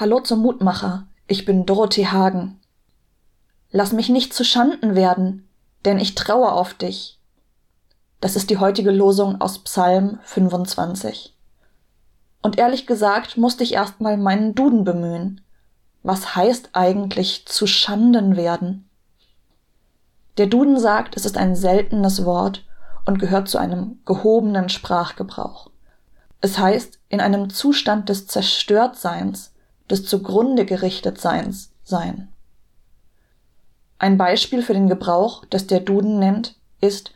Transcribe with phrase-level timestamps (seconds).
[0.00, 2.60] Hallo zum Mutmacher, ich bin Dorothee Hagen.
[3.72, 5.48] Lass mich nicht zu Schanden werden,
[5.84, 7.18] denn ich traue auf dich.
[8.20, 11.36] Das ist die heutige Losung aus Psalm 25.
[12.42, 15.40] Und ehrlich gesagt musste ich erstmal meinen Duden bemühen.
[16.04, 18.88] Was heißt eigentlich zu Schanden werden?
[20.36, 22.64] Der Duden sagt, es ist ein seltenes Wort
[23.04, 25.72] und gehört zu einem gehobenen Sprachgebrauch.
[26.40, 29.54] Es heißt, in einem Zustand des Zerstörtseins,
[29.90, 32.28] des zugrunde gerichtet Seins sein.
[33.98, 37.12] Ein Beispiel für den Gebrauch, das der Duden nennt, ist,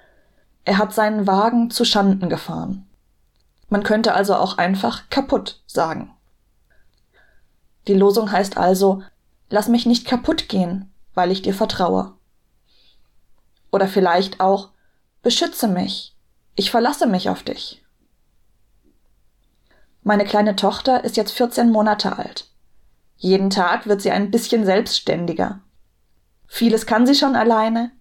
[0.64, 2.88] er hat seinen Wagen zu Schanden gefahren.
[3.68, 6.14] Man könnte also auch einfach kaputt sagen.
[7.86, 9.02] Die Losung heißt also,
[9.48, 12.14] lass mich nicht kaputt gehen, weil ich dir vertraue.
[13.70, 14.70] Oder vielleicht auch,
[15.22, 16.14] beschütze mich,
[16.54, 17.82] ich verlasse mich auf dich.
[20.02, 22.51] Meine kleine Tochter ist jetzt 14 Monate alt.
[23.22, 25.60] Jeden Tag wird sie ein bisschen selbstständiger.
[26.48, 27.92] Vieles kann sie schon alleine,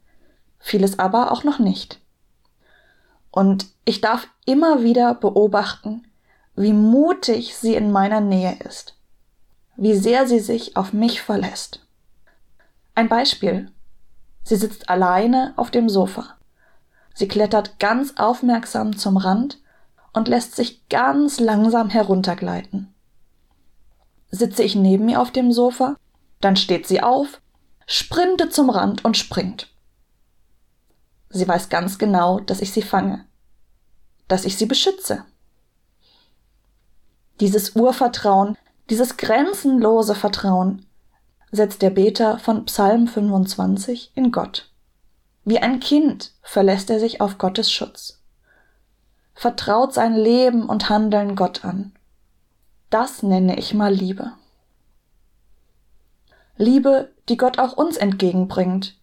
[0.58, 2.00] vieles aber auch noch nicht.
[3.30, 6.08] Und ich darf immer wieder beobachten,
[6.56, 8.96] wie mutig sie in meiner Nähe ist,
[9.76, 11.86] wie sehr sie sich auf mich verlässt.
[12.96, 13.72] Ein Beispiel.
[14.44, 16.36] Sie sitzt alleine auf dem Sofa.
[17.14, 19.60] Sie klettert ganz aufmerksam zum Rand
[20.14, 22.91] und lässt sich ganz langsam heruntergleiten.
[24.42, 25.98] Sitze ich neben ihr auf dem Sofa,
[26.40, 27.40] dann steht sie auf,
[27.86, 29.68] sprintet zum Rand und springt.
[31.30, 33.24] Sie weiß ganz genau, dass ich sie fange,
[34.28, 35.26] dass ich sie beschütze.
[37.40, 38.58] Dieses Urvertrauen,
[38.90, 40.88] dieses grenzenlose Vertrauen
[41.52, 44.72] setzt der Beter von Psalm 25 in Gott.
[45.46, 48.24] Wie ein Kind verlässt er sich auf Gottes Schutz,
[49.36, 51.94] vertraut sein Leben und Handeln Gott an
[52.92, 54.34] das nenne ich mal Liebe.
[56.58, 58.96] Liebe, die Gott auch uns entgegenbringt,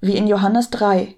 [0.00, 1.14] wie in Johannes 3.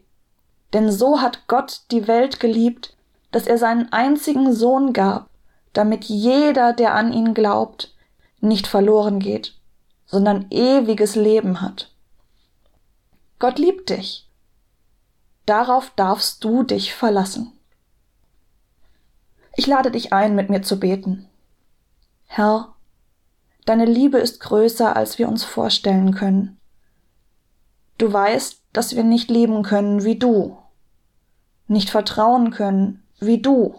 [0.73, 2.95] Denn so hat Gott die Welt geliebt,
[3.31, 5.31] dass er seinen einzigen Sohn gab,
[5.73, 7.95] damit jeder, der an ihn glaubt,
[8.41, 9.55] nicht verloren geht,
[10.05, 11.93] sondern ewiges Leben hat.
[13.39, 14.29] Gott liebt dich.
[15.47, 17.53] Darauf darfst du dich verlassen.
[19.55, 21.29] Ich lade dich ein, mit mir zu beten.
[22.37, 22.75] Herr,
[23.65, 26.61] deine Liebe ist größer, als wir uns vorstellen können.
[27.97, 30.59] Du weißt, dass wir nicht lieben können wie du,
[31.67, 33.75] nicht vertrauen können wie du.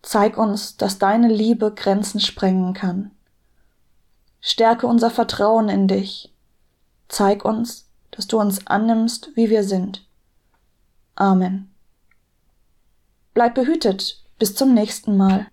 [0.00, 3.10] Zeig uns, dass deine Liebe Grenzen sprengen kann.
[4.40, 6.32] Stärke unser Vertrauen in dich.
[7.08, 10.06] Zeig uns, dass du uns annimmst, wie wir sind.
[11.16, 11.74] Amen.
[13.34, 14.22] Bleib behütet.
[14.38, 15.48] Bis zum nächsten Mal.